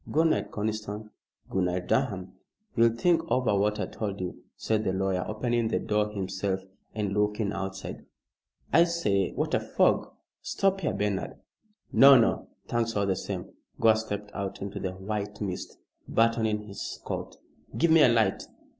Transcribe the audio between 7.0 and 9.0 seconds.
looking outside. "I